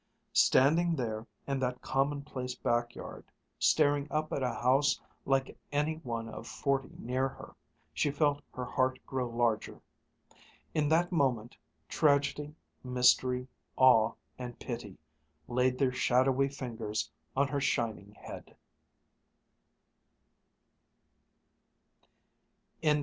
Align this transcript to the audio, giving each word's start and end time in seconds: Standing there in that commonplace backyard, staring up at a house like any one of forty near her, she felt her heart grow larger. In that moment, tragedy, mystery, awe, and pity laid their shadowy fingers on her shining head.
Standing 0.33 0.95
there 0.95 1.27
in 1.45 1.59
that 1.59 1.83
commonplace 1.83 2.55
backyard, 2.55 3.23
staring 3.59 4.07
up 4.09 4.33
at 4.33 4.41
a 4.41 4.51
house 4.51 4.99
like 5.25 5.55
any 5.71 5.97
one 5.97 6.27
of 6.27 6.47
forty 6.47 6.89
near 6.97 7.27
her, 7.29 7.55
she 7.93 8.09
felt 8.09 8.41
her 8.51 8.65
heart 8.65 8.97
grow 9.05 9.29
larger. 9.29 9.79
In 10.73 10.89
that 10.89 11.11
moment, 11.11 11.55
tragedy, 11.87 12.55
mystery, 12.83 13.47
awe, 13.77 14.13
and 14.39 14.57
pity 14.57 14.97
laid 15.47 15.77
their 15.77 15.93
shadowy 15.93 16.49
fingers 16.49 17.11
on 17.35 17.47
her 17.49 17.61
shining 17.61 18.13
head. 18.15 18.55